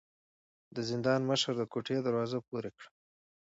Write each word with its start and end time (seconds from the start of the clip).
د 0.75 0.77
زندان 0.89 1.21
مشر 1.29 1.53
د 1.57 1.63
کوټې 1.71 1.97
دروازه 2.01 2.39
پورې 2.47 2.69
کړه. 2.77 2.87